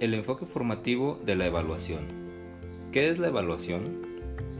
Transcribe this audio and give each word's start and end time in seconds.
El 0.00 0.14
enfoque 0.14 0.46
formativo 0.46 1.18
de 1.26 1.34
la 1.34 1.46
evaluación. 1.46 2.02
¿Qué 2.92 3.08
es 3.08 3.18
la 3.18 3.26
evaluación? 3.26 4.06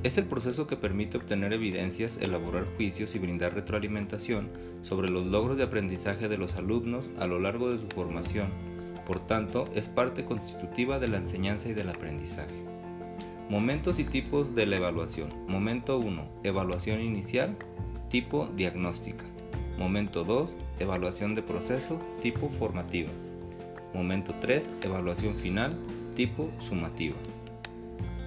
Es 0.02 0.18
el 0.18 0.24
proceso 0.24 0.66
que 0.66 0.74
permite 0.74 1.16
obtener 1.16 1.52
evidencias, 1.52 2.18
elaborar 2.20 2.66
juicios 2.76 3.14
y 3.14 3.20
brindar 3.20 3.54
retroalimentación 3.54 4.50
sobre 4.82 5.08
los 5.10 5.28
logros 5.28 5.56
de 5.56 5.62
aprendizaje 5.62 6.28
de 6.28 6.38
los 6.38 6.56
alumnos 6.56 7.10
a 7.20 7.28
lo 7.28 7.38
largo 7.38 7.70
de 7.70 7.78
su 7.78 7.86
formación. 7.86 8.48
Por 9.06 9.24
tanto, 9.24 9.68
es 9.76 9.86
parte 9.86 10.24
constitutiva 10.24 10.98
de 10.98 11.06
la 11.06 11.18
enseñanza 11.18 11.68
y 11.68 11.74
del 11.74 11.90
aprendizaje. 11.90 12.64
Momentos 13.48 14.00
y 14.00 14.04
tipos 14.04 14.56
de 14.56 14.66
la 14.66 14.78
evaluación. 14.78 15.28
Momento 15.46 15.98
1. 15.98 16.40
Evaluación 16.42 17.00
inicial, 17.00 17.54
tipo 18.10 18.48
diagnóstica. 18.56 19.24
Momento 19.78 20.24
2. 20.24 20.56
Evaluación 20.80 21.36
de 21.36 21.42
proceso, 21.42 22.00
tipo 22.20 22.48
formativa. 22.48 23.10
Momento 23.94 24.34
3. 24.38 24.70
Evaluación 24.82 25.34
final, 25.34 25.74
tipo 26.14 26.50
sumativa. 26.58 27.16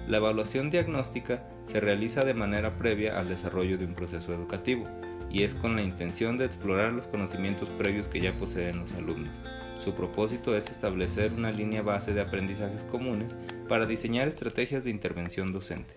La 0.08 0.16
evaluación 0.16 0.70
diagnóstica 0.70 1.48
se 1.62 1.80
realiza 1.80 2.24
de 2.24 2.34
manera 2.34 2.76
previa 2.76 3.18
al 3.18 3.28
desarrollo 3.28 3.78
de 3.78 3.84
un 3.84 3.94
proceso 3.94 4.34
educativo 4.34 4.84
y 5.30 5.44
es 5.44 5.54
con 5.54 5.76
la 5.76 5.82
intención 5.82 6.36
de 6.36 6.46
explorar 6.46 6.92
los 6.92 7.06
conocimientos 7.06 7.68
previos 7.70 8.08
que 8.08 8.20
ya 8.20 8.36
poseen 8.36 8.80
los 8.80 8.92
alumnos. 8.92 9.40
Su 9.78 9.94
propósito 9.94 10.56
es 10.56 10.68
establecer 10.70 11.32
una 11.32 11.52
línea 11.52 11.82
base 11.82 12.12
de 12.12 12.20
aprendizajes 12.20 12.82
comunes 12.82 13.38
para 13.68 13.86
diseñar 13.86 14.26
estrategias 14.26 14.82
de 14.82 14.90
intervención 14.90 15.52
docente. 15.52 15.94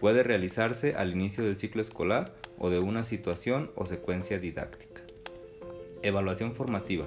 Puede 0.00 0.22
realizarse 0.22 0.94
al 0.94 1.12
inicio 1.12 1.44
del 1.44 1.56
ciclo 1.56 1.82
escolar 1.82 2.34
o 2.58 2.70
de 2.70 2.78
una 2.78 3.04
situación 3.04 3.72
o 3.74 3.86
secuencia 3.86 4.38
didáctica. 4.38 5.02
Evaluación 6.02 6.54
formativa 6.54 7.06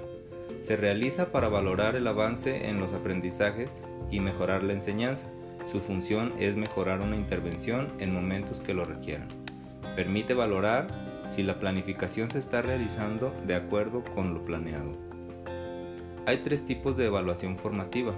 se 0.60 0.76
realiza 0.76 1.32
para 1.32 1.48
valorar 1.48 1.96
el 1.96 2.06
avance 2.06 2.68
en 2.68 2.80
los 2.80 2.92
aprendizajes 2.92 3.72
y 4.10 4.20
mejorar 4.20 4.62
la 4.62 4.72
enseñanza. 4.72 5.26
Su 5.70 5.80
función 5.80 6.32
es 6.38 6.56
mejorar 6.56 7.00
una 7.00 7.16
intervención 7.16 7.92
en 7.98 8.12
momentos 8.12 8.60
que 8.60 8.74
lo 8.74 8.84
requieran. 8.84 9.28
Permite 9.96 10.34
valorar 10.34 10.86
si 11.28 11.42
la 11.42 11.56
planificación 11.56 12.30
se 12.30 12.38
está 12.38 12.62
realizando 12.62 13.32
de 13.46 13.54
acuerdo 13.54 14.02
con 14.14 14.34
lo 14.34 14.42
planeado. 14.42 14.92
Hay 16.26 16.38
tres 16.38 16.64
tipos 16.64 16.96
de 16.96 17.06
evaluación 17.06 17.56
formativa, 17.56 18.12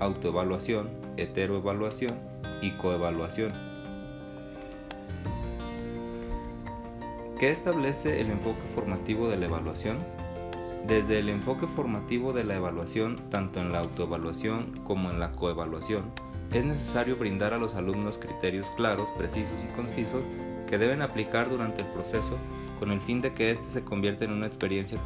autoevaluación, 0.00 0.90
heteroevaluación 1.16 2.18
y 2.60 2.72
coevaluación. 2.72 3.52
¿Qué 7.38 7.50
establece 7.50 8.20
el 8.20 8.30
enfoque 8.30 8.62
formativo 8.74 9.28
de 9.28 9.36
la 9.36 9.46
evaluación? 9.46 9.98
Desde 10.86 11.20
el 11.20 11.28
enfoque 11.28 11.68
formativo 11.68 12.32
de 12.32 12.42
la 12.42 12.56
evaluación, 12.56 13.16
tanto 13.30 13.60
en 13.60 13.70
la 13.70 13.78
autoevaluación 13.78 14.72
como 14.84 15.10
en 15.10 15.20
la 15.20 15.30
coevaluación, 15.30 16.02
es 16.52 16.64
necesario 16.64 17.16
brindar 17.16 17.54
a 17.54 17.58
los 17.58 17.76
alumnos 17.76 18.18
criterios 18.18 18.68
claros, 18.70 19.08
precisos 19.16 19.62
y 19.62 19.72
concisos 19.74 20.22
que 20.66 20.78
deben 20.78 21.00
aplicar 21.00 21.48
durante 21.48 21.82
el 21.82 21.88
proceso 21.88 22.36
con 22.78 22.90
el 22.90 23.00
fin 23.00 23.22
de 23.22 23.32
que 23.32 23.52
éste 23.52 23.68
se 23.68 23.84
convierta 23.84 24.24
en 24.24 24.32
una 24.32 24.46
experiencia 24.46 24.98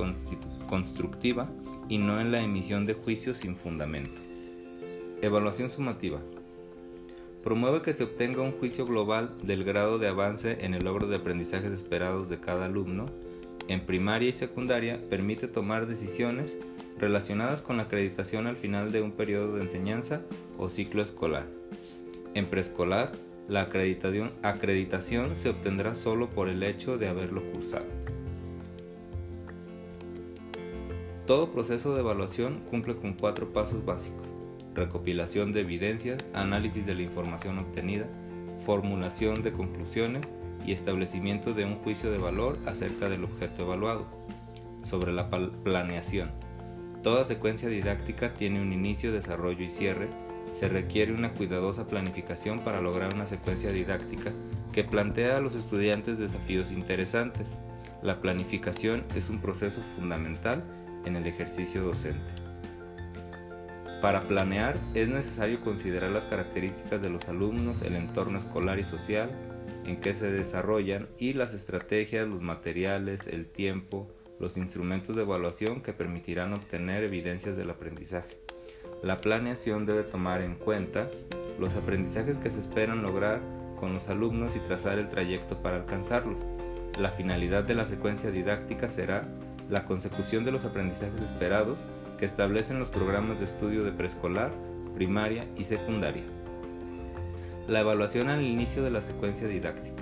constructiva 0.66 1.48
y 1.88 1.98
no 1.98 2.20
en 2.20 2.33
la 2.33 2.40
emisión 2.40 2.86
de 2.86 2.94
juicios 2.94 3.38
sin 3.38 3.55
fundamento. 3.55 4.22
Evaluación 5.20 5.68
sumativa. 5.68 6.20
Promueve 7.44 7.83
que 7.83 7.92
se 7.92 8.05
obtenga 8.05 8.42
un 8.42 8.52
juicio 8.52 8.86
global 8.86 9.36
del 9.42 9.62
grado 9.62 9.98
de 9.98 10.08
avance 10.08 10.64
en 10.64 10.74
el 10.74 10.84
logro 10.84 11.06
de 11.06 11.16
aprendizajes 11.16 11.72
esperados 11.72 12.28
de 12.28 12.40
cada 12.40 12.64
alumno 12.64 13.06
en 13.69 13.81
primaria 13.81 14.28
y 14.28 14.33
secundaria 14.33 15.00
permite 15.11 15.48
tomar 15.48 15.86
decisiones 15.86 16.56
relacionadas 16.98 17.62
con 17.62 17.77
la 17.77 17.84
acreditación 17.84 18.46
al 18.46 18.57
final 18.57 18.92
de 18.92 19.02
un 19.02 19.13
periodo 19.13 19.57
de 19.57 19.63
enseñanza 19.63 20.23
o 20.57 20.68
ciclo 20.68 21.02
escolar. 21.02 21.46
En 22.35 22.46
preescolar, 22.46 23.13
la 23.48 23.63
acreditación, 23.63 24.33
acreditación 24.42 25.36
se 25.36 25.51
obtendrá 25.51 25.95
solo 25.95 26.30
por 26.30 26.48
el 26.48 26.63
hecho 26.63 26.98
de 26.98 27.08
haberlo 27.08 27.42
cursado. 27.52 27.86
Todo 31.27 31.51
proceso 31.51 31.92
de 31.95 32.01
evaluación 32.01 32.61
cumple 32.70 32.96
con 32.96 33.14
cuatro 33.14 33.52
pasos 33.52 33.85
básicos. 33.85 34.29
Recopilación 34.74 35.52
de 35.52 35.63
evidencias, 35.63 36.24
análisis 36.35 36.86
de 36.86 36.95
la 36.95 37.02
información 37.02 37.58
obtenida, 37.58 38.07
formulación 38.64 39.42
de 39.42 39.52
conclusiones 39.52 40.33
y 40.66 40.72
establecimiento 40.72 41.54
de 41.54 41.64
un 41.64 41.77
juicio 41.77 42.10
de 42.10 42.18
valor 42.18 42.58
acerca 42.66 43.08
del 43.08 43.24
objeto 43.24 43.62
evaluado. 43.62 44.06
Sobre 44.82 45.12
la 45.12 45.30
planeación. 45.30 46.30
Toda 47.02 47.24
secuencia 47.24 47.68
didáctica 47.68 48.34
tiene 48.34 48.60
un 48.60 48.72
inicio, 48.72 49.12
desarrollo 49.12 49.64
y 49.64 49.70
cierre. 49.70 50.08
Se 50.52 50.68
requiere 50.68 51.12
una 51.12 51.32
cuidadosa 51.32 51.86
planificación 51.86 52.60
para 52.60 52.80
lograr 52.80 53.14
una 53.14 53.27
secuencia 53.27 53.70
didáctica 53.70 54.32
que 54.72 54.84
plantea 54.84 55.36
a 55.36 55.40
los 55.40 55.54
estudiantes 55.54 56.18
desafíos 56.18 56.72
interesantes. 56.72 57.56
La 58.02 58.20
planificación 58.20 59.04
es 59.14 59.30
un 59.30 59.40
proceso 59.40 59.80
fundamental 59.96 60.64
en 61.04 61.16
el 61.16 61.27
ejercicio 61.27 61.83
docente. 61.83 62.46
Para 64.02 64.22
planear 64.22 64.77
es 64.94 65.08
necesario 65.08 65.60
considerar 65.62 66.10
las 66.10 66.27
características 66.27 67.00
de 67.02 67.08
los 67.08 67.28
alumnos, 67.28 67.83
el 67.83 67.96
entorno 67.96 68.38
escolar 68.38 68.78
y 68.78 68.84
social, 68.84 69.30
en 69.84 70.00
qué 70.00 70.14
se 70.14 70.30
desarrollan 70.30 71.08
y 71.18 71.32
las 71.32 71.54
estrategias, 71.54 72.28
los 72.28 72.42
materiales, 72.42 73.27
el 73.27 73.46
tiempo, 73.46 74.08
los 74.38 74.56
instrumentos 74.56 75.16
de 75.16 75.22
evaluación 75.22 75.80
que 75.80 75.92
permitirán 75.92 76.52
obtener 76.52 77.04
evidencias 77.04 77.56
del 77.56 77.70
aprendizaje. 77.70 78.38
La 79.02 79.18
planeación 79.18 79.86
debe 79.86 80.02
tomar 80.02 80.42
en 80.42 80.54
cuenta 80.54 81.08
los 81.58 81.77
aprendizajes 81.77 82.38
que 82.38 82.50
se 82.50 82.60
esperan 82.60 83.02
lograr 83.02 83.40
con 83.78 83.92
los 83.94 84.08
alumnos 84.08 84.56
y 84.56 84.60
trazar 84.60 84.98
el 84.98 85.08
trayecto 85.08 85.62
para 85.62 85.77
alcanzarlos. 85.77 86.40
La 86.98 87.10
finalidad 87.10 87.64
de 87.64 87.74
la 87.74 87.86
secuencia 87.86 88.30
didáctica 88.30 88.88
será 88.88 89.28
la 89.68 89.84
consecución 89.84 90.44
de 90.44 90.52
los 90.52 90.64
aprendizajes 90.64 91.20
esperados 91.20 91.84
que 92.18 92.24
establecen 92.24 92.78
los 92.78 92.88
programas 92.88 93.38
de 93.38 93.44
estudio 93.44 93.84
de 93.84 93.92
preescolar, 93.92 94.50
primaria 94.94 95.46
y 95.56 95.64
secundaria. 95.64 96.24
La 97.68 97.80
evaluación 97.80 98.28
al 98.28 98.42
inicio 98.42 98.84
de 98.84 98.92
la 98.92 99.02
secuencia 99.02 99.48
didáctica. 99.48 100.00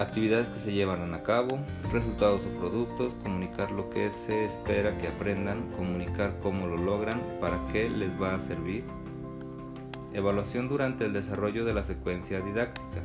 Actividades 0.00 0.48
que 0.48 0.58
se 0.58 0.72
llevan 0.72 1.14
a 1.14 1.22
cabo, 1.22 1.60
resultados 1.92 2.46
o 2.46 2.58
productos, 2.58 3.14
comunicar 3.22 3.70
lo 3.70 3.90
que 3.90 4.10
se 4.10 4.44
espera 4.44 4.98
que 4.98 5.06
aprendan, 5.06 5.70
comunicar 5.76 6.34
cómo 6.42 6.66
lo 6.66 6.76
logran, 6.76 7.22
para 7.40 7.60
qué 7.70 7.88
les 7.88 8.20
va 8.20 8.34
a 8.34 8.40
servir. 8.40 8.82
Evaluación 10.12 10.68
durante 10.68 11.04
el 11.04 11.12
desarrollo 11.12 11.64
de 11.64 11.74
la 11.74 11.84
secuencia 11.84 12.40
didáctica. 12.40 13.00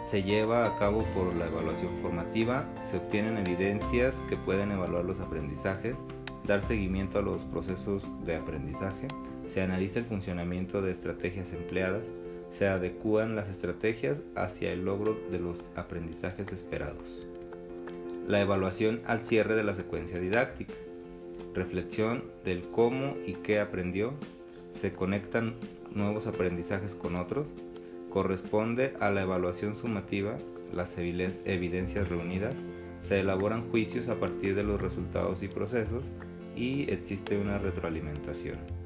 Se 0.00 0.22
lleva 0.22 0.66
a 0.66 0.78
cabo 0.78 1.02
por 1.16 1.34
la 1.34 1.48
evaluación 1.48 1.98
formativa, 2.00 2.64
se 2.78 2.98
obtienen 2.98 3.38
evidencias 3.38 4.22
que 4.28 4.36
pueden 4.36 4.70
evaluar 4.70 5.04
los 5.04 5.18
aprendizajes, 5.18 5.98
dar 6.46 6.62
seguimiento 6.62 7.18
a 7.18 7.22
los 7.22 7.44
procesos 7.44 8.04
de 8.24 8.36
aprendizaje, 8.36 9.08
se 9.46 9.62
analiza 9.62 9.98
el 9.98 10.04
funcionamiento 10.04 10.82
de 10.82 10.92
estrategias 10.92 11.52
empleadas, 11.52 12.04
se 12.50 12.66
adecúan 12.66 13.36
las 13.36 13.48
estrategias 13.48 14.22
hacia 14.34 14.72
el 14.72 14.84
logro 14.84 15.18
de 15.30 15.38
los 15.38 15.70
aprendizajes 15.74 16.52
esperados. 16.52 17.26
La 18.26 18.40
evaluación 18.40 19.00
al 19.06 19.20
cierre 19.20 19.54
de 19.54 19.64
la 19.64 19.74
secuencia 19.74 20.18
didáctica. 20.18 20.74
Reflexión 21.54 22.24
del 22.44 22.62
cómo 22.62 23.16
y 23.26 23.34
qué 23.34 23.58
aprendió. 23.58 24.12
Se 24.70 24.92
conectan 24.92 25.54
nuevos 25.94 26.26
aprendizajes 26.26 26.94
con 26.94 27.16
otros. 27.16 27.48
Corresponde 28.10 28.94
a 29.00 29.10
la 29.10 29.22
evaluación 29.22 29.74
sumativa 29.74 30.36
las 30.74 30.98
evidencias 30.98 32.08
reunidas. 32.08 32.64
Se 33.00 33.20
elaboran 33.20 33.70
juicios 33.70 34.08
a 34.08 34.20
partir 34.20 34.54
de 34.54 34.62
los 34.62 34.80
resultados 34.80 35.42
y 35.42 35.48
procesos 35.48 36.04
y 36.58 36.90
existe 36.90 37.38
una 37.38 37.56
retroalimentación. 37.58 38.77